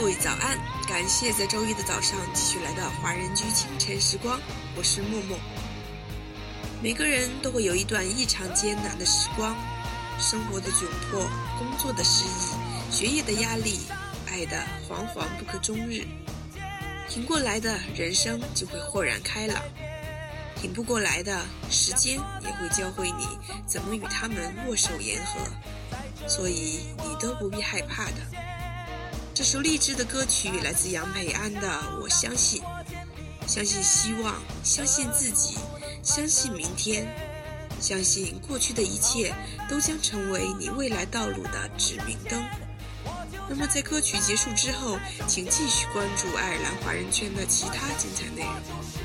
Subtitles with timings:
[0.00, 0.58] 各位早安！
[0.88, 4.40] 感谢在周一的早上继续来到华人居清晨时光，
[4.74, 5.38] 我是默默。
[6.82, 9.54] 每个人都会有一段异常艰难的时光，
[10.18, 11.28] 生活的窘迫，
[11.58, 13.80] 工作的失意，学业的压力，
[14.26, 14.56] 爱的
[14.88, 16.06] 惶惶不可终日。
[17.06, 19.62] 挺过来的人生就会豁然开朗，
[20.56, 23.28] 挺不过来的时间也会教会你
[23.66, 25.40] 怎么与他们握手言和。
[26.26, 28.49] 所以你都不必害怕的。
[29.40, 31.60] 这首励志的歌曲来自杨培安的
[32.02, 32.60] 《我相信》，
[33.48, 35.56] 相信希望，相信自己，
[36.02, 37.08] 相信明天，
[37.80, 39.34] 相信过去的一切
[39.66, 42.38] 都将成为你未来道路的指明灯。
[43.48, 48.99] 那么在歌曲结束之后，请继续关注爱尔兰华人圈的其他精彩内容。